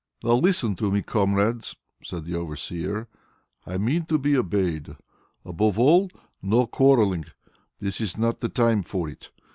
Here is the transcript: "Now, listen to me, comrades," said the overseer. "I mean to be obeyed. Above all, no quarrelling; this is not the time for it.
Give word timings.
"Now, 0.23 0.31
listen 0.33 0.75
to 0.77 0.91
me, 0.91 1.03
comrades," 1.03 1.75
said 2.03 2.25
the 2.25 2.35
overseer. 2.35 3.07
"I 3.67 3.77
mean 3.77 4.07
to 4.07 4.17
be 4.17 4.35
obeyed. 4.35 4.95
Above 5.45 5.77
all, 5.77 6.09
no 6.41 6.65
quarrelling; 6.65 7.25
this 7.79 8.01
is 8.01 8.17
not 8.17 8.39
the 8.39 8.49
time 8.49 8.81
for 8.81 9.07
it. 9.07 9.29